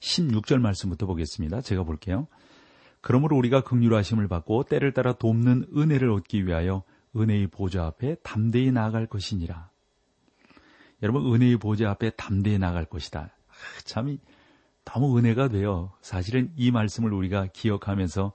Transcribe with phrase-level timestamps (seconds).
[0.00, 1.60] 16절 말씀부터 보겠습니다.
[1.60, 2.26] 제가 볼게요.
[3.00, 6.82] 그러므로 우리가 극률하심을 받고 때를 따라 돕는 은혜를 얻기 위하여
[7.16, 9.70] 은혜의 보좌 앞에 담대히 나아갈 것이니라.
[11.02, 13.36] 여러분 은혜의 보좌 앞에 담대히 나아갈 것이다.
[13.84, 14.18] 참
[14.84, 15.92] 너무 은혜가 돼요.
[16.00, 18.32] 사실은 이 말씀을 우리가 기억하면서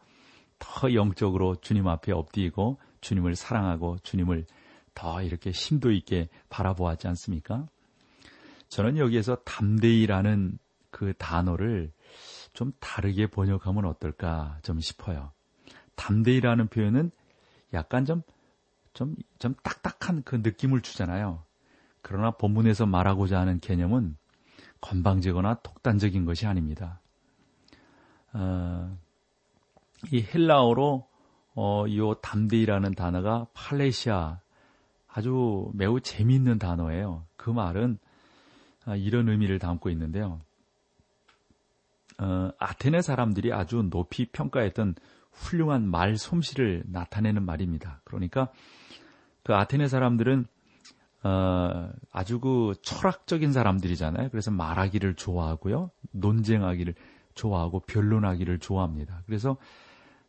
[0.59, 4.45] 더 영적으로 주님 앞에 엎드리고 주님을 사랑하고 주님을
[4.93, 7.67] 더 이렇게 심도 있게 바라보았지 않습니까?
[8.69, 10.59] 저는 여기에서 담대히라는
[10.91, 11.91] 그 단어를
[12.53, 15.31] 좀 다르게 번역하면 어떨까 좀 싶어요.
[15.95, 17.11] 담대히라는 표현은
[17.73, 18.21] 약간 좀,
[18.93, 21.43] 좀, 좀 딱딱한 그 느낌을 주잖아요.
[22.01, 24.17] 그러나 본문에서 말하고자 하는 개념은
[24.81, 27.01] 건방지거나 독단적인 것이 아닙니다.
[28.33, 28.97] 어,
[30.11, 31.07] 이 헬라어로
[31.53, 34.39] 어, 이 담대히라는 단어가 팔레시아
[35.07, 37.25] 아주 매우 재미있는 단어예요.
[37.35, 37.99] 그 말은
[38.85, 40.41] 아, 이런 의미를 담고 있는데요.
[42.21, 44.95] 어, 아테네 사람들이 아주 높이 평가했던
[45.31, 48.01] 훌륭한 말 솜씨를 나타내는 말입니다.
[48.03, 48.49] 그러니까
[49.43, 50.45] 그 아테네 사람들은
[51.23, 54.29] 어, 아주 그 철학적인 사람들이잖아요.
[54.29, 55.89] 그래서 말하기를 좋아하고요.
[56.11, 56.93] 논쟁하기를
[57.33, 59.23] 좋아하고 변론하기를 좋아합니다.
[59.25, 59.57] 그래서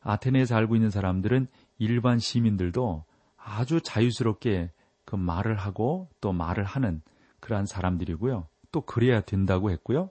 [0.00, 1.46] 아테네에 살고 있는 사람들은
[1.78, 3.04] 일반 시민들도
[3.36, 4.70] 아주 자유스럽게
[5.04, 7.02] 그 말을 하고 또 말을 하는
[7.40, 8.46] 그러한 사람들이고요.
[8.70, 10.10] 또 그래야 된다고 했고요.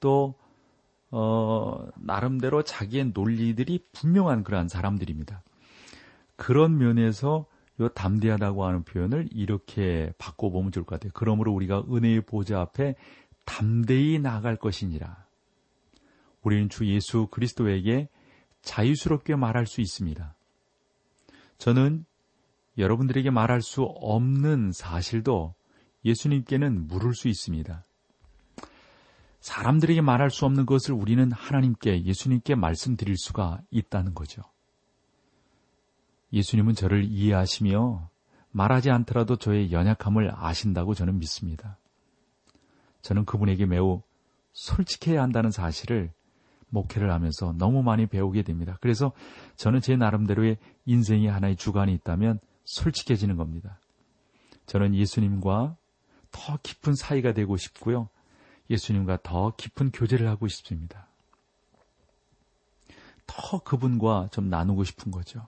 [0.00, 0.34] 또
[1.12, 5.42] 어, 나름대로 자기의 논리들이 분명한 그러한 사람들입니다.
[6.36, 7.46] 그런 면에서
[7.80, 11.12] 요 담대하다고 하는 표현을 이렇게 바꿔보면 좋을 것 같아요.
[11.14, 12.96] 그러므로 우리가 은혜의 보좌 앞에
[13.44, 15.26] 담대히 나아갈 것이니라.
[16.42, 18.08] 우리는 주 예수 그리스도에게
[18.62, 20.34] 자유스럽게 말할 수 있습니다.
[21.58, 22.06] 저는
[22.78, 25.54] 여러분들에게 말할 수 없는 사실도
[26.04, 27.84] 예수님께는 물을 수 있습니다.
[29.42, 34.42] 사람들에게 말할 수 없는 것을 우리는 하나님께, 예수님께 말씀드릴 수가 있다는 거죠.
[36.32, 38.08] 예수님은 저를 이해하시며
[38.52, 41.76] 말하지 않더라도 저의 연약함을 아신다고 저는 믿습니다.
[43.02, 44.02] 저는 그분에게 매우
[44.52, 46.12] 솔직해야 한다는 사실을
[46.68, 48.78] 목회를 하면서 너무 많이 배우게 됩니다.
[48.80, 49.12] 그래서
[49.56, 53.80] 저는 제 나름대로의 인생이 하나의 주관이 있다면 솔직해지는 겁니다.
[54.66, 55.76] 저는 예수님과
[56.30, 58.08] 더 깊은 사이가 되고 싶고요.
[58.72, 61.06] 예수님과 더 깊은 교제를 하고 싶습니다.
[63.26, 65.46] 더 그분과 좀 나누고 싶은 거죠.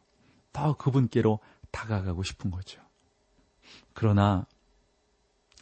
[0.53, 1.41] 더 그분께로
[1.71, 2.81] 다가가고 싶은 거죠.
[3.93, 4.47] 그러나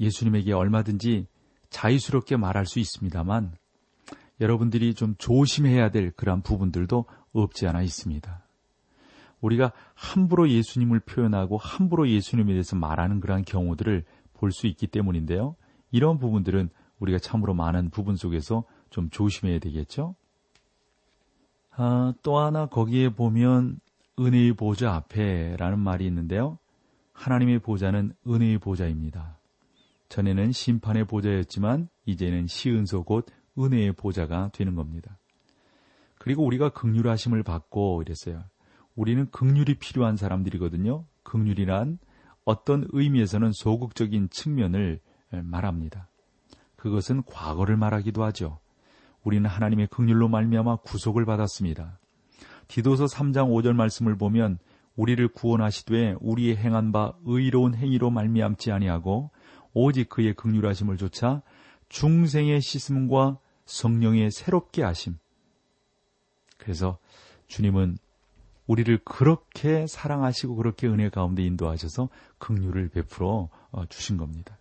[0.01, 1.27] 예수님에게 얼마든지
[1.71, 3.56] 자유스럽게 말할 수 있습니다만
[4.41, 8.43] 여러분들이 좀 조심해야 될 그러한 부분들도 없지 않아 있습니다.
[9.41, 15.55] 우리가 함부로 예수님을 표현하고 함부로 예수님에 대해서 말하는 그러한 경우들을 볼 수 있기 때문인데요.
[15.93, 16.71] 이런 부분들은
[17.03, 20.15] 우리가 참으로 많은 부분 속에서 좀 조심해야 되겠죠.
[21.73, 23.81] 아, 또 하나 거기에 보면
[24.21, 26.59] 은혜의 보좌 앞에라는 말이 있는데요.
[27.13, 29.39] 하나님의 보좌는 은혜의 보좌입니다.
[30.11, 33.27] 전에는 심판의 보좌였지만 이제는 시은소 곧
[33.59, 35.19] 은혜의 보좌가 되는 겁니다.
[36.19, 38.45] 그리고 우리가 극률하심을 받고 이랬어요.
[38.95, 41.05] 우리는 극률이 필요한 사람들이거든요.
[41.25, 41.99] 극률이란
[42.45, 46.09] 어떤 의미에서는 소극적인 측면을 말합니다.
[46.82, 48.59] 그것은 과거를 말하기도 하죠.
[49.22, 52.00] 우리는 하나님의 극률로 말미암아 구속을 받았습니다.
[52.66, 54.59] 디도서 3장 5절 말씀을 보면
[54.97, 59.30] 우리를 구원하시되 우리의 행한 바 의로운 행위로 말미암지 아니하고
[59.74, 61.42] 오직 그의 극률하심을 조차
[61.89, 65.18] 중생의 씻음과 성령의 새롭게 하심.
[66.59, 66.98] 그래서
[67.47, 67.97] 주님은
[68.66, 72.09] 우리를 그렇게 사랑하시고 그렇게 은혜 가운데 인도하셔서
[72.39, 74.59] 긍휼을 베풀어 어, 주신 겁니다.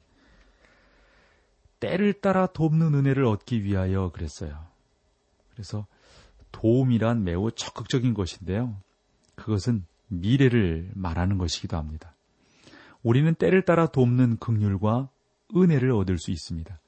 [1.82, 4.58] 때를 따라 돕는 은혜를 얻기 위하여 그랬어요.
[5.52, 5.86] 그래서
[6.54, 8.78] 도움이란 매우 적극적인 것인데요.
[9.36, 12.14] 그것은 미래를 말하는 것이기도 합니다.
[13.04, 15.10] 우리는 때를 따라 돕는 긍휼과
[15.56, 16.80] 은혜를 얻을 수 있습니다.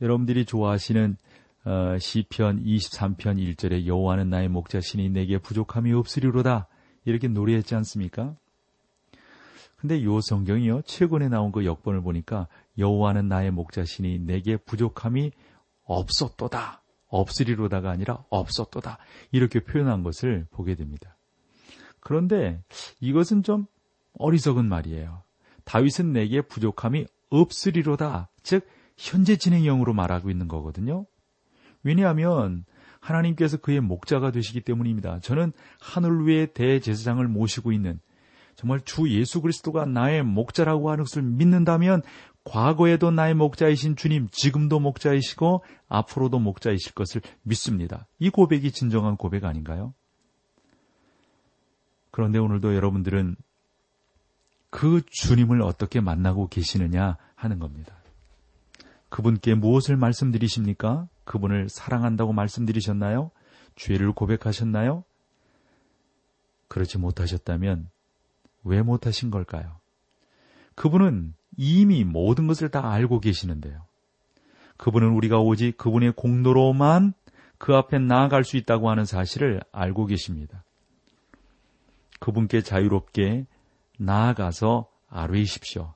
[0.00, 1.16] 여러분들이 좋아하시는
[1.64, 6.66] 어, 시편 23편 1절에 여호와는 나의 목자시니 내게 부족함이 없으리로다
[7.04, 8.34] 이렇게 노래했지 않습니까?
[9.76, 12.48] 근데 요 성경이요 최근에 나온 그 역본을 보니까
[12.78, 15.32] 여호와는 나의 목자시니 내게 부족함이
[15.84, 16.82] 없었도다
[17.12, 18.98] 없으리로다가 아니라 없었도다.
[19.30, 21.16] 이렇게 표현한 것을 보게 됩니다.
[22.00, 22.60] 그런데
[23.00, 23.66] 이것은 좀
[24.14, 25.22] 어리석은 말이에요.
[25.64, 28.30] 다윗은 내게 부족함이 없으리로다.
[28.42, 28.66] 즉,
[28.96, 31.06] 현재 진행형으로 말하고 있는 거거든요.
[31.82, 32.64] 왜냐하면
[33.00, 35.20] 하나님께서 그의 목자가 되시기 때문입니다.
[35.20, 38.00] 저는 하늘 위에 대제사장을 모시고 있는
[38.54, 42.02] 정말 주 예수 그리스도가 나의 목자라고 하는 것을 믿는다면
[42.44, 48.06] 과거에도 나의 목자이신 주님, 지금도 목자이시고 앞으로도 목자이실 것을 믿습니다.
[48.18, 49.94] 이 고백이 진정한 고백 아닌가요?
[52.10, 53.36] 그런데 오늘도 여러분들은
[54.70, 57.94] 그 주님을 어떻게 만나고 계시느냐 하는 겁니다.
[59.08, 61.08] 그분께 무엇을 말씀드리십니까?
[61.24, 63.30] 그분을 사랑한다고 말씀드리셨나요?
[63.76, 65.04] 죄를 고백하셨나요?
[66.68, 67.90] 그렇지 못하셨다면
[68.64, 69.81] 왜 못하신 걸까요?
[70.74, 73.84] 그분은 이미 모든 것을 다 알고 계시는데요.
[74.76, 77.14] 그분은 우리가 오직 그분의 공로로만
[77.58, 80.64] 그 앞에 나아갈 수 있다고 하는 사실을 알고 계십니다.
[82.18, 83.46] 그분께 자유롭게
[83.98, 85.94] 나아가서 아뢰이십시오.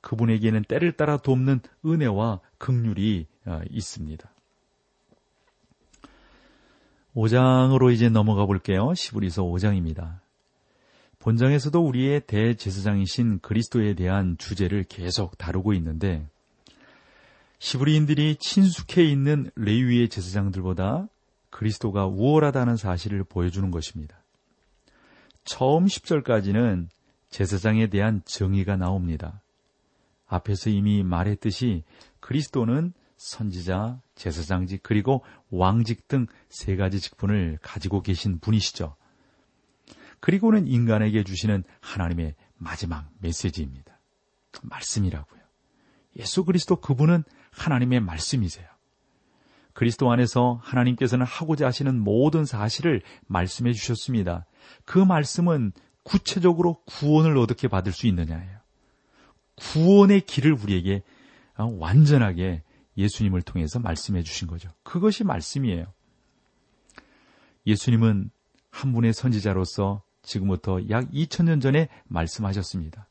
[0.00, 4.30] 그분에게는 때를 따라 돕는 은혜와 극률이 어, 있습니다.
[7.14, 8.94] 5장으로 이제 넘어가 볼게요.
[8.94, 10.21] 시브리서 5장입니다.
[11.22, 16.26] 본장에서도 우리의 대제사장이신 그리스도에 대한 주제를 계속 다루고 있는데
[17.60, 21.06] 시브리인들이 친숙해 있는 레위의 제사장들보다
[21.50, 24.16] 그리스도가 우월하다는 사실을 보여주는 것입니다.
[25.44, 26.88] 처음 10절까지는
[27.30, 29.40] 제사장에 대한 정의가 나옵니다.
[30.26, 31.84] 앞에서 이미 말했듯이
[32.18, 38.96] 그리스도는 선지자, 제사장직, 그리고 왕직 등 세 가지 직분을 가지고 계신 분이시죠.
[40.22, 43.98] 그리고는 인간에게 주시는 하나님의 마지막 메시지입니다.
[44.62, 45.40] 말씀이라고요.
[46.16, 48.68] 예수 그리스도 그분은 하나님의 말씀이세요.
[49.72, 54.46] 그리스도 안에서 하나님께서는 하고자 하시는 모든 사실을 말씀해 주셨습니다.
[54.84, 55.72] 그 말씀은
[56.04, 58.60] 구체적으로 구원을 어떻게 받을 수 있느냐예요.
[59.56, 61.02] 구원의 길을 우리에게
[61.56, 62.62] 완전하게
[62.96, 64.70] 예수님을 통해서 말씀해 주신 거죠.
[64.84, 65.92] 그것이 말씀이에요.
[67.66, 68.30] 예수님은
[68.70, 73.08] 한 분의 선지자로서 지금부터 약 2000년 전에 말씀하셨습니다.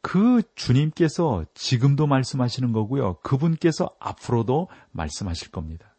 [0.00, 3.18] 그 주님께서 지금도 말씀하시는 거고요.
[3.20, 5.94] 그분께서 앞으로도 말씀하실 겁니다.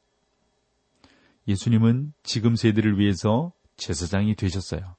[1.48, 4.96] 예수님은 지금 세대를 위해서 제사장이 되셨어요.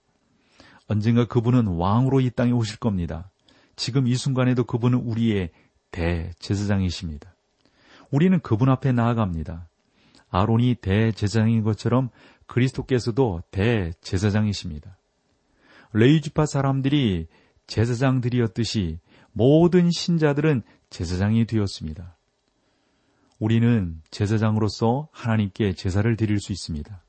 [0.87, 3.31] 언젠가 그분은 왕으로 이 땅에 오실 겁니다.
[3.77, 5.51] 지금 이 순간에도 그분은 우리의
[5.93, 7.35] 대제사장이십니다.
[8.11, 9.69] 우리는 그분 앞에 나아갑니다.
[10.31, 12.11] 아론이 대제사장인 것처럼
[12.51, 14.97] 그리스도께서도 대제사장이십니다.
[15.93, 17.29] 레이지파 사람들이
[17.67, 18.99] 제사장들이었듯이
[19.33, 22.17] 모든 신자들은 제사장이 되었습니다.
[23.39, 27.03] 우리는 제사장으로서 하나님께 제사를 드릴 수 있습니다.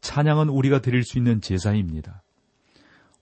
[0.00, 2.22] 찬양은 우리가 드릴 수 있는 제사입니다.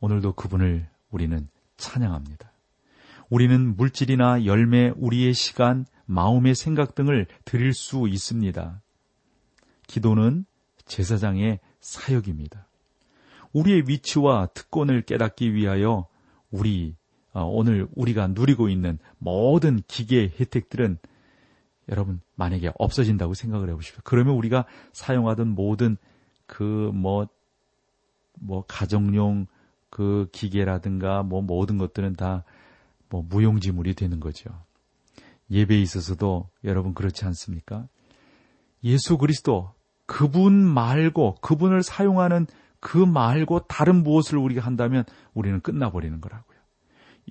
[0.01, 2.53] 오늘도 그분을 우리는 찬양합니다.
[3.29, 8.81] 우리는 물질이나 열매, 우리의 시간, 마음의 생각 등을 드릴 수 있습니다.
[9.89, 10.47] 기도는
[10.87, 12.67] 제사장의 사역입니다.
[13.53, 16.09] 우리의 위치와 특권을 깨닫기 위하여
[16.51, 16.97] 우리
[17.33, 20.99] 어, 오늘 우리가 누리고 있는 모든 기계 혜택들은
[21.88, 24.00] 여러분 만약에 없어진다고 생각을 해보십시오.
[24.05, 25.97] 그러면 우리가 사용하던 모든
[26.47, 27.29] 그 뭐뭐
[28.41, 29.47] 뭐 가정용
[29.91, 32.45] 그 기계라든가 뭐 모든 것들은 다
[33.14, 34.50] 뭐 무용지물이 되는 거죠.
[35.49, 37.87] 예배에 있어서도 여러분 그렇지 않습니까?
[38.83, 39.73] 예수 그리스도
[40.06, 42.46] 그분 말고 그분을 사용하는
[42.80, 46.58] 그 말고 다른 무엇을 우리가 한다면 우리는 끝나버리는 거라고요.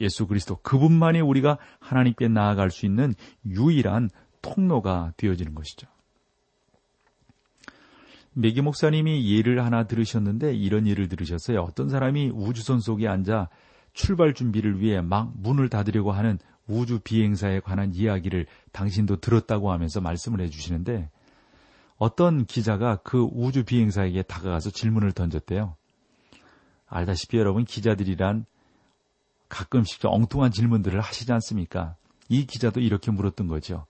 [0.02, 3.14] 예수 그리스도 그분만이 우리가 하나님께 나아갈 수 있는
[3.46, 4.10] 유일한
[4.42, 5.88] 통로가 되어지는 것이죠.
[8.34, 11.62] 메기 목사님이 예를 하나 들으셨는데 이런 예를 들으셨어요.
[11.62, 13.50] 어떤 사람이 우주선 속에 앉아
[13.94, 20.42] 출발 준비를 위해 막 문을 닫으려고 하는 우주 비행사에 관한 이야기를 당신도 들었다고 하면서 말씀을
[20.42, 21.10] 해주시는데
[21.98, 25.76] 어떤 기자가 그 우주 비행사에게 다가가서 질문을 던졌대요.
[26.88, 28.46] 알다시피 여러분 기자들이란
[29.50, 31.96] 가끔씩 좀 엉뚱한 질문들을 하시지 않습니까?
[32.30, 33.86] 이 기자도 이렇게 물었던 거죠.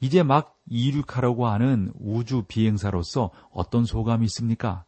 [0.00, 4.84] 이제 막 이륙하라고 하는 우주 비행사로서 어떤 소감이 있습니까?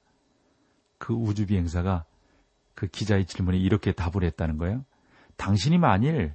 [0.99, 2.05] 그 우주 비행사가
[2.75, 4.85] 그 기자의 질문에 이렇게 답을 했다는 거예요.
[5.37, 6.35] 당신이 만일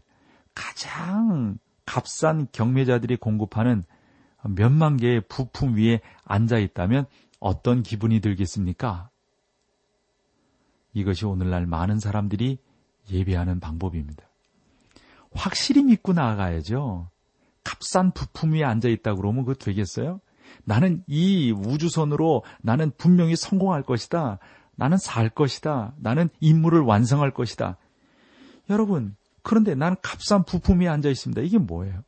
[0.53, 3.83] 가장 값싼 경매자들이 공급하는
[4.43, 7.05] 몇만 개의 부품 위에 앉아 있다면
[7.39, 9.09] 어떤 기분이 들겠습니까?
[10.93, 12.57] 이것이 오늘날 많은 사람들이
[13.11, 14.23] 예배하는 방법입니다.
[15.31, 17.09] 확실히 믿고 나아가야죠.
[17.63, 20.19] 값싼 부품 위에 앉아 있다 그러면 그거 되겠어요?
[20.63, 24.39] 나는 이 우주선으로 나는 분명히 성공할 것이다.
[24.75, 25.93] 나는 살 것이다.
[25.97, 27.77] 나는 임무를 완성할 것이다.
[28.69, 31.41] 여러분, 그런데 나는 값싼 부품이 앉아 있습니다.
[31.41, 32.03] 이게 뭐예요?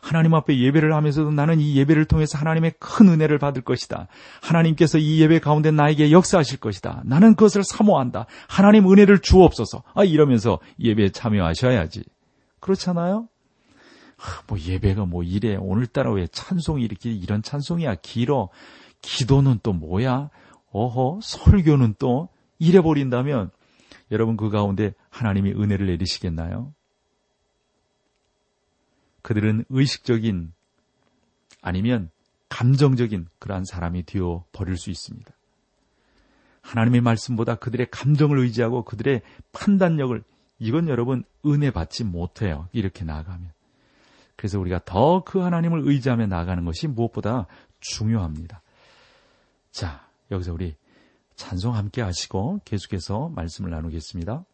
[0.00, 4.08] 하나님 앞에 예배를 하면서도 나는 이 예배를 통해서 하나님의 큰 은혜를 받을 것이다.
[4.42, 7.02] 하나님께서 이 예배 가운데 나에게 역사하실 것이다.
[7.04, 8.26] 나는 그것을 사모한다.
[8.48, 9.82] 하나님 은혜를 주옵소서.
[9.94, 12.04] 아, 이러면서 예배에 참여하셔야지.
[12.60, 13.28] 그렇잖아요?
[14.18, 15.56] 아, 뭐 예배가 뭐 이래.
[15.56, 17.96] 오늘따라 왜 찬송이 이렇게 이런 찬송이야.
[17.96, 18.48] 길어.
[19.02, 20.30] 기도는 또 뭐야?
[20.72, 22.28] 어허, 설교는 또
[22.58, 23.50] 이래 버린다면
[24.12, 26.72] 여러분 그 가운데 하나님이 은혜를 내리시겠나요?
[29.22, 30.52] 그들은 의식적인
[31.62, 32.10] 아니면
[32.48, 35.32] 감정적인 그러한 사람이 되어 버릴 수 있습니다.
[36.62, 39.22] 하나님의 말씀보다 그들의 감정을 의지하고 그들의
[39.52, 40.22] 판단력을
[40.58, 42.68] 이건 여러분 은혜 받지 못해요.
[42.72, 43.50] 이렇게 나아가면.
[44.36, 47.46] 그래서 우리가 더 그 하나님을 의지하며 나아가는 것이 무엇보다
[47.80, 48.62] 중요합니다.
[49.70, 50.74] 자, 여기서 우리
[51.36, 54.44] 찬송 함께 하시고 계속해서 말씀을 나누겠습니다.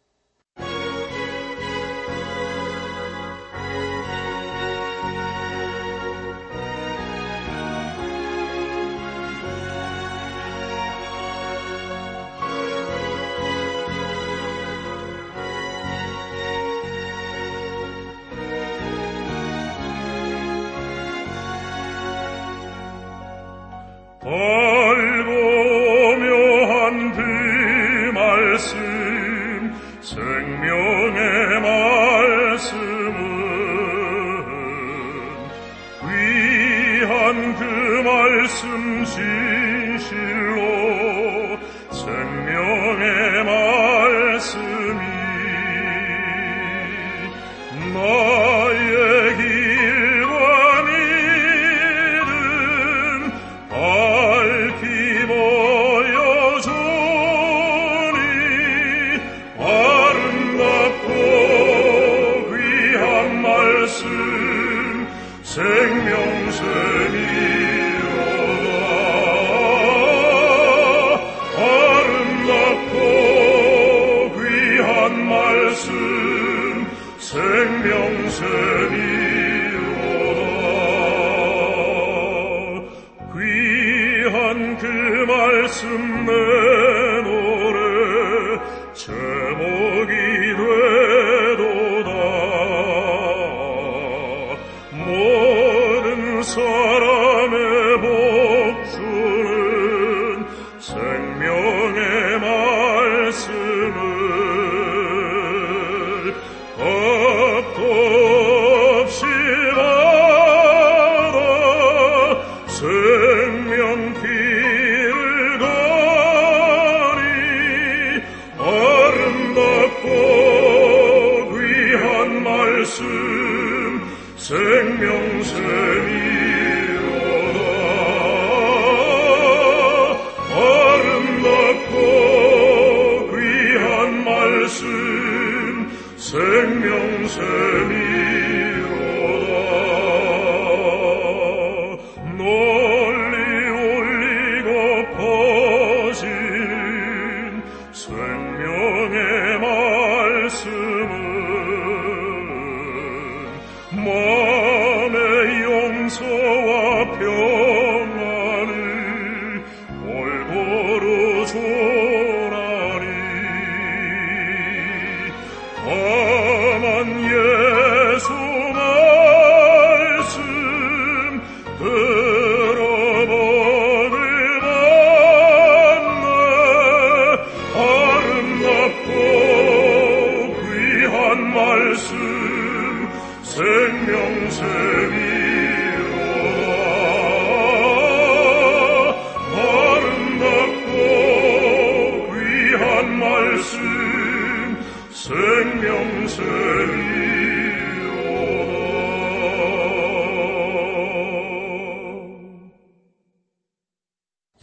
[39.57, 41.57] 진실로
[41.91, 42.46] 생명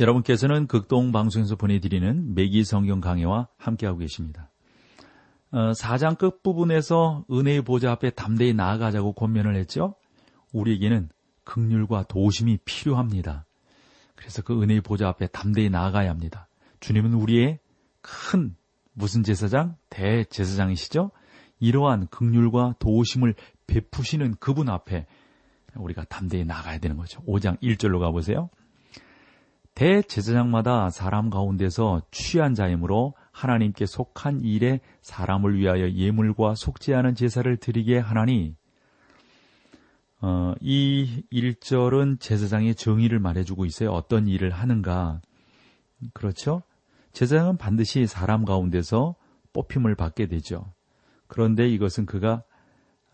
[0.00, 4.50] 여러분께서는 극동 방송에서 보내드리는 매기 성경 강해와 함께하고 계십니다.
[5.50, 9.94] 어, 4장 끝부분에서 은혜의 보좌 앞에 담대히 나아가자고 권면을 했죠.
[10.52, 11.08] 우리에게는
[11.44, 13.46] 극률과 도심이 필요합니다.
[14.16, 16.48] 그래서 그 은혜의 보좌 앞에 담대히 나아가야 합니다.
[16.80, 17.60] 주님은 우리의
[18.00, 18.56] 큰
[18.94, 19.76] 무슨 제사장?
[19.90, 21.10] 대제사장이시죠?
[21.60, 23.34] 이러한 극률과 도심을
[23.66, 25.06] 베푸시는 그분 앞에
[25.74, 27.20] 우리가 담대히 나가야 되는 거죠.
[27.22, 28.50] 5장 1절로 가보세요.
[29.74, 36.54] 대제사장마다 사람 가운데서 취한 자이므로 하나님께 속한 일에 사람을 위하여 예물과
[36.94, 38.54] 않은 제사를 드리게 하나니
[40.20, 43.90] 어, 이 1절은 제사장의 정의를 말해주고 있어요.
[43.90, 45.20] 어떤 일을 하는가.
[46.14, 46.62] 그렇죠?
[47.14, 49.14] 제사장은 반드시 사람 가운데서
[49.52, 50.72] 뽑힘을 받게 되죠.
[51.28, 52.42] 그런데 이것은 그가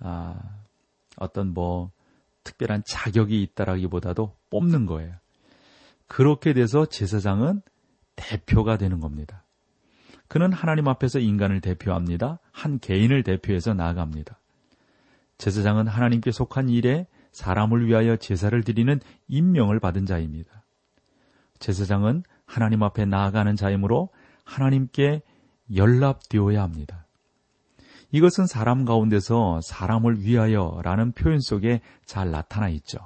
[0.00, 0.40] 아,
[1.16, 1.92] 어떤 뭐
[2.42, 5.14] 특별한 자격이 있다라기보다도 뽑는 거예요.
[6.07, 7.61] 그렇게 돼서 제사장은
[8.16, 9.45] 대표가 되는 겁니다.
[10.28, 12.38] 그는 하나님 앞에서 인간을 대표합니다.
[12.52, 14.38] 한 개인을 대표해서 나아갑니다.
[15.38, 20.64] 제사장은 하나님께 속한 일에 사람을 위하여 제사를 드리는 임명을 받은 자입니다.
[21.59, 24.09] 제사장은 하나님 앞에 나아가는 자이므로
[24.45, 25.23] 하나님께
[25.73, 27.07] 연락되어야 합니다.
[28.11, 32.99] 이것은 사람 가운데서 사람을 위하여 라는 표현 속에 잘 나타나 있죠.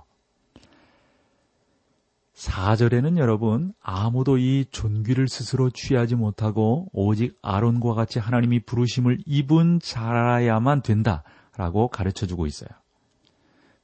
[2.32, 10.80] 4절에는 여러분, 아무도 이 존귀를 스스로 취하지 못하고 오직 아론과 같이 하나님이 부르심을 입은 자라야만
[10.80, 11.22] 된다.
[11.56, 12.70] 라고 가르쳐 주고 있어요.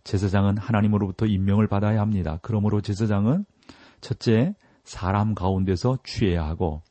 [0.04, 2.38] 제사장은 하나님으로부터 임명을 받아야 합니다.
[2.42, 3.44] 그러므로 제사장은
[4.00, 6.82] 첫째, 사람 가운데서 취해야 하고,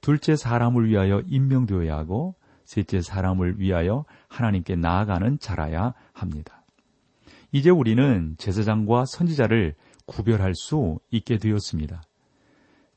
[0.00, 6.64] 둘째, 사람을 위하여 임명되어야 하고, 셋째, 사람을 위하여 하나님께 나아가는 자라야 합니다.
[7.52, 9.74] 이제 우리는 제사장과 선지자를
[10.06, 12.02] 구별할 수 있게 되었습니다.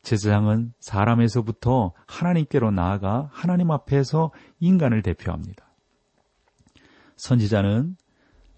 [0.01, 5.65] 제사장은 사람에서부터 하나님께로 나아가 하나님 앞에서 인간을 대표합니다.
[7.15, 7.96] 선지자는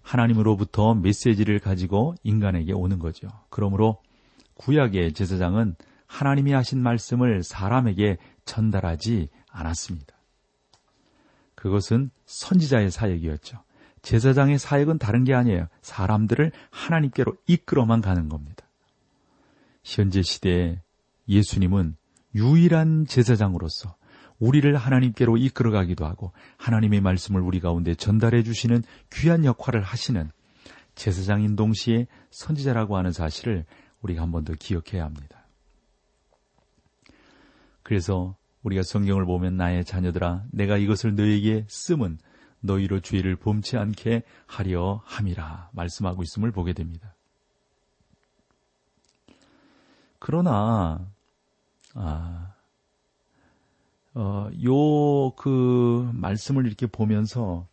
[0.02, 3.28] 하나님으로부터 메시지를 가지고 인간에게 오는 거죠.
[3.50, 4.00] 그러므로
[4.54, 10.14] 구약의 제사장은 하나님이 하신 말씀을 사람에게 전달하지 않았습니다.
[11.54, 13.62] 그것은 선지자의 사역이었죠.
[14.02, 15.68] 제사장의 사역은 다른 게 아니에요.
[15.80, 18.66] 사람들을 하나님께로 이끌어만 가는 겁니다.
[19.84, 20.82] 현재 시대에
[21.28, 21.96] 예수님은
[22.34, 23.94] 유일한 제사장으로서
[24.38, 30.30] 우리를 하나님께로 이끌어가기도 하고 하나님의 말씀을 우리 가운데 전달해 주시는 귀한 역할을 하시는
[30.96, 33.64] 제사장인 동시에 선지자라고 하는 사실을
[34.02, 35.46] 우리가 한 번 더 기억해야 합니다.
[37.82, 42.18] 그래서 우리가 성경을 보면 나의 자녀들아 내가 이것을 너에게 쓰면
[42.60, 47.14] 너희로 죄를 범치 않게 하려 함이라 말씀하고 있음을 보게 됩니다.
[50.18, 51.10] 그러나
[51.94, 52.54] 아,
[54.14, 57.71] 어, 요 그 말씀을 이렇게 보면서 어,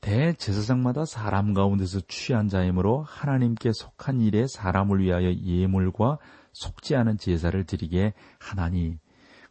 [0.00, 6.18] 대제사장마다 사람 가운데서 취한 자이므로 하나님께 속한 일에 사람을 위하여 예물과
[6.52, 8.98] 속지 않은 제사를 드리게 하나니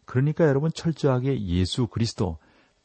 [0.05, 2.37] 그러니까 여러분 철저하게 예수 그리스도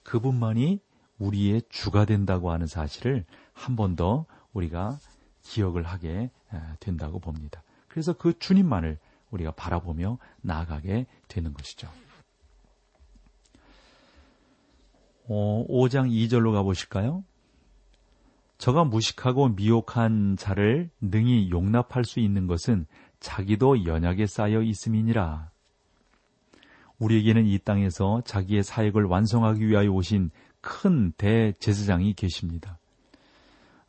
[0.02, 0.80] 그분만이
[1.18, 4.98] 우리의 주가 된다고 하는 사실을 한 번 더 우리가
[5.42, 6.30] 기억을 하게
[6.80, 7.62] 된다고 봅니다.
[7.88, 8.98] 그래서 그 주님만을
[9.30, 11.88] 우리가 바라보며 나아가게 되는 것이죠.
[15.26, 17.24] 어, 5장 2절로 가보실까요?
[18.58, 22.86] 저가 무식하고 미혹한 자를 능히 용납할 수 있는 것은
[23.20, 25.50] 자기도 연약에 쌓여 있음이니라.
[26.98, 32.78] 우리에게는 이 땅에서 자기의 사역을 완성하기 위하여 오신 큰 대제사장이 계십니다.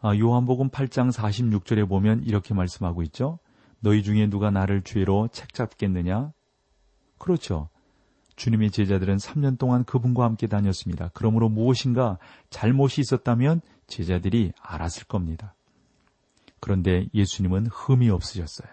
[0.02, 3.40] 아, 요한복음 8장 46절에 보면 이렇게 말씀하고 있죠.
[3.80, 6.32] 너희 중에 누가 나를 죄로 책잡겠느냐?
[7.18, 7.70] 그렇죠.
[8.36, 11.12] 주님의 제자들은 3년 동안 그분과 함께 다녔습니다.
[11.14, 12.18] 그러므로 무엇인가
[12.50, 15.56] 잘못이 있었다면 제자들이 알았을 겁니다.
[16.60, 18.70] 그런데 예수님은 흠이 없으셨어요.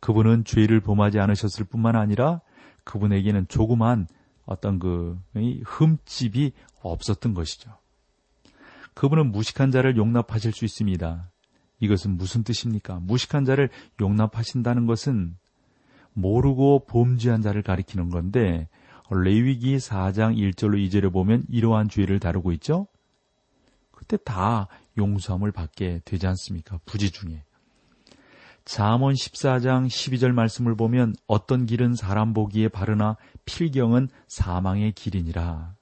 [0.00, 2.40] 그분은 죄를 범하지 않으셨을 뿐만 아니라
[2.84, 4.06] 그분에게는 조그만
[4.46, 5.18] 어떤 그
[5.66, 7.76] 흠집이 없었던 것이죠.
[8.94, 11.30] 그분은 무식한 자를 용납하실 수 있습니다.
[11.80, 12.98] 이것은 무슨 뜻입니까?
[13.00, 13.68] 무식한 자를
[14.00, 15.36] 용납하신다는 것은
[16.20, 18.68] 모르고 범죄한 자를 가리키는 건데
[19.10, 22.86] 레위기 4장 1절로 2절에 보면 이러한 죄를 다루고 있죠.
[23.90, 26.78] 그때 다 용서함을 받게 되지 않습니까?
[26.84, 27.44] 부지 중에.
[28.64, 35.74] 잠언 14장 12절 말씀을 보면 어떤 길은 사람 보기에 바르나 필경은 사망의 길이니라.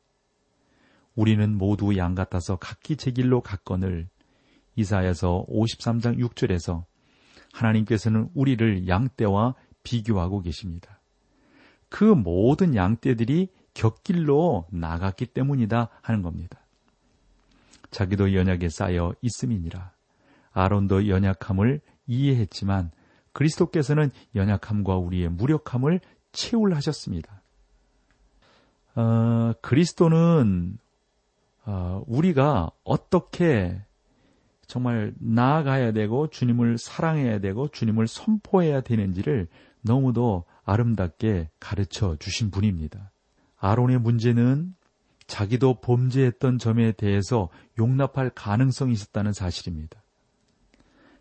[1.16, 4.09] 우리는 모두 양 같아서 각기 제 길로 갔거늘
[4.77, 6.85] 이사야서 53장 6절에서
[7.53, 9.55] 하나님께서는 우리를 양떼와
[9.87, 10.99] 비교하고 계십니다.
[11.88, 16.59] 그 모든 양떼들이 곁길로 나갔기 때문이다 하는 겁니다.
[17.92, 19.92] 자기도 연약에 쌓여 있음이니라.
[20.53, 22.90] 아론도 연약함을 이해했지만
[23.33, 26.01] 그리스도께서는 연약함과 우리의 무력함을
[26.33, 27.42] 채울하셨습니다.
[28.96, 30.79] 어, 그리스도는
[31.64, 33.81] 어, 우리가 어떻게
[34.66, 39.46] 정말 나아가야 되고 주님을 사랑해야 되고 주님을 선포해야 되는지를
[39.87, 43.12] 너무도 아름답게 가르쳐 주신 분입니다.
[43.59, 44.75] 아론의 문제는
[45.27, 50.03] 자기도 범죄했던 점에 대해서 용납할 가능성이 있었다는 사실입니다.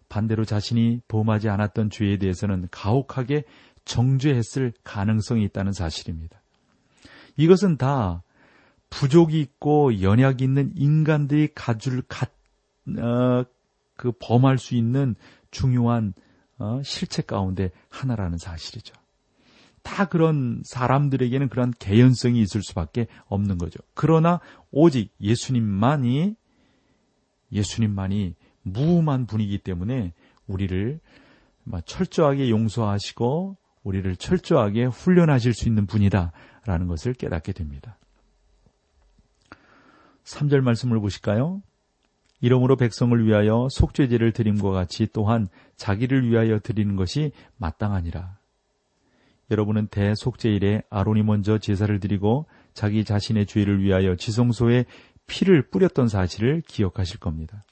[0.10, 3.44] 반대로 자신이 범하지 않았던 죄에 대해서는 가혹하게
[3.86, 6.42] 정죄했을 가능성이 있다는 사실입니다.
[7.38, 8.24] 이것은 다
[8.90, 12.28] 부족이 있고 연약이 있는 인간들이 가줄 가,
[12.98, 13.44] 어,
[13.96, 15.16] 그 범할 수 있는
[15.52, 16.14] 중요한
[16.58, 18.96] 어, 실체 가운데 하나라는 사실이죠.
[19.84, 23.80] 다 그런 사람들에게는 그런 개연성이 있을 수밖에 없는 거죠.
[23.94, 24.40] 그러나
[24.72, 26.36] 오직 예수님만이
[27.52, 30.14] 예수님만이 무음한 분이기 때문에
[30.48, 31.00] 우리를
[31.86, 37.98] 철저하게 용서하시고 우리를 철저하게 훈련하실 수 있는 분이다라는 것을 깨닫게 됩니다.
[40.24, 41.62] 3절 말씀을 보실까요?
[42.42, 48.38] 이러므로 백성을 위하여 속죄제를 드림과 같이 또한 자기를 위하여 드리는 것이 마땅하니라.
[49.52, 54.86] 여러분은 대속죄일에 아론이 먼저 제사를 드리고 자기 자신의 죄를 위하여 지성소에
[55.28, 57.64] 피를 뿌렸던 사실을 기억하실 겁니다.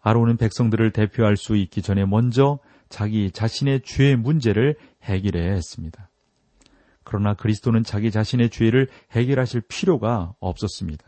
[0.00, 2.58] 아론은 백성들을 대표할 수 있기 전에 먼저
[2.88, 6.08] 자기 자신의 죄의 문제를 해결해야 했습니다.
[7.04, 11.07] 그러나 그리스도는 자기 자신의 죄를 해결하실 필요가 없었습니다.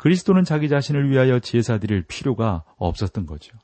[0.00, 3.54] 그리스도는 자기 자신을 위하여 제사 드릴 필요가 없었던 거죠.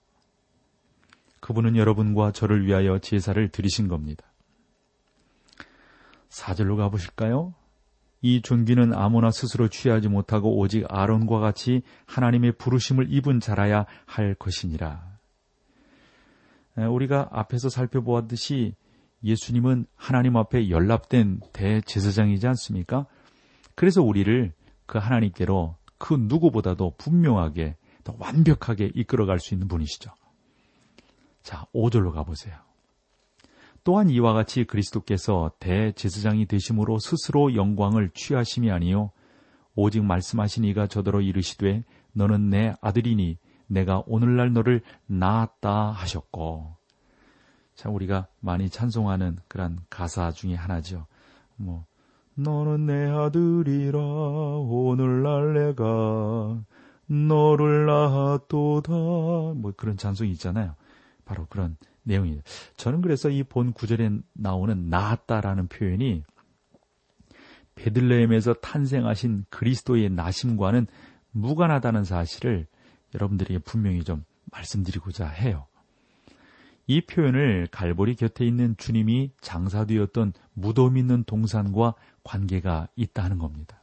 [1.40, 4.22] 그분은 여러분과 저를 위하여 제사를 드리신 겁니다.
[6.28, 7.54] 사절로 가보실까요?
[8.20, 15.16] 이 존귀는 아무나 스스로 취하지 못하고 오직 아론과 같이 하나님의 부르심을 입은 자라야 할 것이니라.
[16.76, 18.74] 우리가 앞에서 살펴보았듯이
[19.24, 23.06] 예수님은 하나님 앞에 연락된 대제사장이지 않습니까?
[23.74, 24.52] 그래서 우리를
[24.84, 30.10] 그 하나님께로 그 누구보다도 분명하게 더 완벽하게 이끌어갈 수 있는 분이시죠.
[31.42, 32.56] 자, 5절로 가보세요.
[33.86, 39.12] 또한 이와 같이 그리스도께서 대제사장이 되심으로 스스로 영광을 취하심이 아니요
[39.76, 46.76] 오직 말씀하신 이가 저더러 이르시되 너는 내 아들이니 내가 오늘날 너를 낳았다 하셨고
[47.76, 51.06] 자 우리가 많이 찬송하는 그런 가사 중에 하나죠.
[51.54, 51.84] 뭐
[52.36, 56.60] 너는 내 아들이라 오늘날 내가
[57.06, 60.74] 너를 낳았도다 뭐 그런 찬송이 있잖아요.
[61.24, 62.40] 바로 그런 내용이에요.
[62.76, 66.24] 저는 그래서 이 본 구절에 나오는 낳았다라는 표현이
[67.74, 70.86] 베들레헴에서 탄생하신 그리스도의 나심과는
[71.32, 72.66] 무관하다는 사실을
[73.14, 75.66] 여러분들에게 분명히 좀 말씀드리고자 해요.
[76.86, 83.82] 이 표현을 갈보리 곁에 있는 주님이 장사되었던 무덤 있는 동산과 관계가 있다는 겁니다.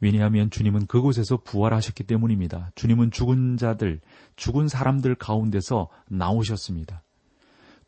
[0.00, 2.72] 왜냐하면 주님은 그곳에서 부활하셨기 때문입니다.
[2.74, 4.00] 주님은 죽은 자들,
[4.36, 7.02] 죽은 사람들 가운데서 나오셨습니다.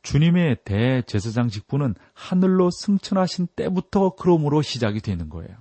[0.03, 5.57] 주님의 대제사장 직분은 하늘로 승천하신 때부터 그러므로 시작이 되는 거예요.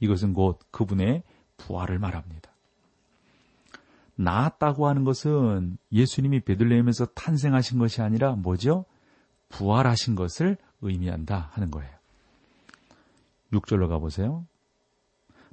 [0.00, 1.22] 이것은 곧 그분의
[1.56, 2.50] 부활을 말합니다.
[4.18, 8.84] 나았다고 하는 것은 예수님이 베들레헴에서 탄생하신 것이 아니라 뭐죠?
[9.48, 11.90] 부활하신 것을 의미한다 하는 거예요.
[13.52, 14.44] 6절로 가보세요.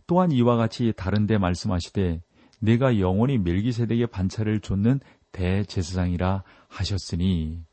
[0.07, 2.21] 또한 이와 같이 다른 데 말씀하시되
[2.59, 4.99] 내가 영원히 멜기세덱의 반차를 좇는
[5.31, 7.63] 대제사장이라 하셨으니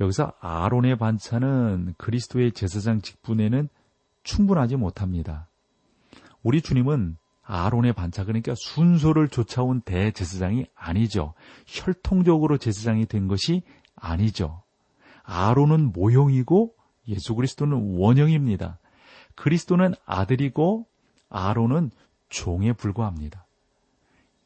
[0.00, 3.68] 여기서 아론의 반차는 그리스도의 제사장 직분에는
[4.22, 5.48] 충분하지 못합니다.
[6.42, 11.34] 우리 주님은 아론의 반차 그러니까 순서를 쫓아온 대제사장이 아니죠.
[11.66, 13.62] 혈통적으로 제사장이 된 것이
[13.96, 14.62] 아니죠.
[15.24, 16.74] 아론은 모형이고
[17.08, 18.78] 예수 그리스도는 원형입니다.
[19.34, 20.86] 그리스도는 아들이고
[21.28, 21.90] 아론은
[22.28, 23.46] 종에 불과합니다.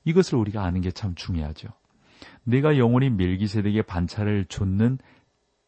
[0.04, 1.68] 이것을 우리가 아는 게 참 중요하죠.
[2.44, 4.98] 내가 영원히 밀기세덱의 반차를 좇는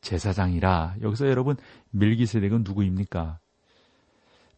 [0.00, 0.96] 제사장이라.
[1.02, 1.56] 여기서 여러분
[1.90, 3.38] 밀기세덱은 누구입니까?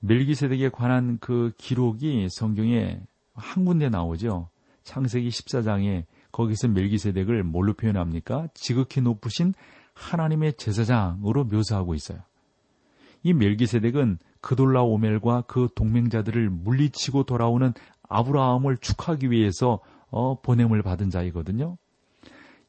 [0.00, 3.00] 밀기세덱에 관한 그 기록이 성경에
[3.34, 4.48] 한 군데 나오죠.
[4.82, 8.48] 창세기 14장에 거기서 밀기세덱을 뭘로 표현합니까?
[8.54, 9.54] 지극히 높으신
[9.94, 12.20] 하나님의 제사장으로 묘사하고 있어요.
[13.22, 17.74] 이 멜기세덱은 그돌라 오멜과 그 동맹자들을 물리치고 돌아오는
[18.08, 21.76] 아브라함을 축하하기 위해서 어, 보냄을 받은 자이거든요.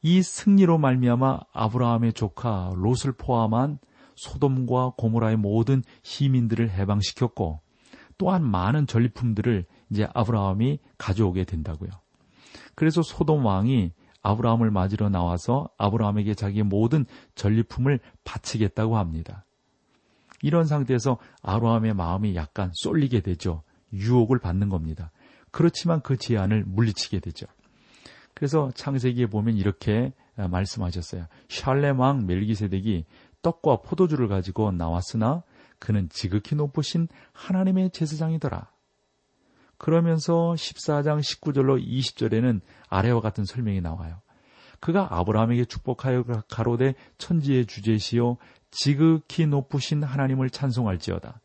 [0.01, 3.79] 이 승리로 말미암아 아브라함의 조카 롯을 포함한
[4.21, 7.59] 소돔과 고모라의 모든 시민들을 해방시켰고
[8.19, 11.89] 또한 많은 전리품들을 이제 아브라함이 가져오게 된다고요.
[12.75, 19.43] 그래서 소돔 왕이 아브라함을 맞으러 나와서 아브라함에게 자기의 모든 전리품을 바치겠다고 합니다.
[20.43, 23.63] 이런 상태에서 아브라함의 마음이 약간 쏠리게 되죠.
[23.91, 25.11] 유혹을 받는 겁니다.
[25.49, 27.47] 그렇지만 그 제안을 물리치게 되죠.
[28.35, 31.25] 그래서 창세기에 보면 이렇게 아, 말씀하셨어요.
[31.49, 33.05] 샬렘 왕 멜기세덱이
[33.41, 35.43] 떡과 포도주를 가지고 나왔으나
[35.79, 38.69] 그는 지극히 높으신 하나님의 제사장이더라.
[39.77, 44.21] 그러면서 14장 19절로 20절에는 아래와 같은 설명이 나와요.
[44.79, 48.37] 그가 아브라함에게 축복하여 가로되 천지의 주제시요
[48.69, 51.41] 지극히 높으신 하나님을 찬송할지어다.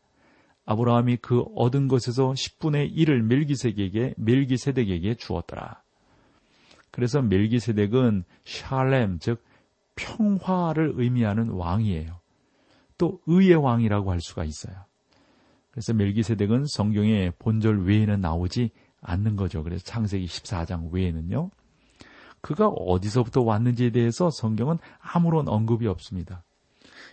[0.65, 5.81] 아브라함이 그 얻은 것에서 10분의 1을 멜기세덱에게 멜기세덱에게 주었더라.
[6.91, 9.43] 그래서 멜기세덱은 샬렘 즉
[9.97, 12.21] 평화를 의미하는 왕이에요.
[12.97, 14.75] 또 의의 왕이라고 할 수가 있어요.
[15.71, 19.63] 그래서 멜기세덱은 성경의 본절 외에는 나오지 않는 거죠.
[19.63, 21.51] 그래서 창세기 14장 외에는요.
[22.41, 26.43] 그가 어디서부터 왔는지에 대해서 성경은 아무런 언급이 없습니다.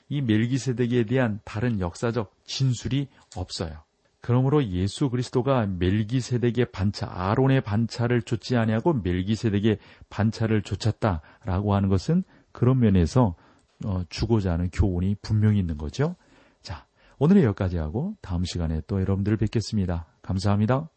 [0.08, 3.82] 이 멜기세덱에 대한 다른 역사적 진술이 없어요.
[4.20, 12.78] 그러므로 예수 그리스도가 멜기세덱의 반차, 아론의 반차를 쫓지 아니하고 멜기세덱의 반차를 쫓았다라고 하는 것은 그런
[12.78, 13.34] 면에서
[13.84, 16.14] 어, 주고자 하는 교훈이 분명히 있는 거죠.
[16.62, 16.86] 자,
[17.18, 20.06] 오늘은 여기까지 하고 다음 시간에 또 여러분들을 뵙겠습니다.
[20.22, 20.88] 감사합니다.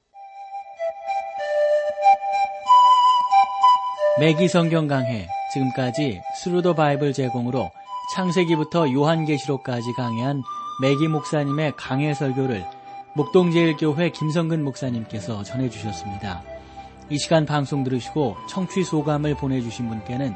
[4.19, 7.69] 맥기 성경 강해 지금까지 Thru the Bible 제공으로
[8.15, 10.41] 창세기부터 요한계시록까지 강해한
[10.81, 12.65] 맥기 목사님의 강해 설교를
[13.15, 16.43] 목동제일교회 김성근 목사님께서 전해주셨습니다.
[17.09, 20.35] 이 시간 방송 들으시고 청취 소감을 보내주신 분께는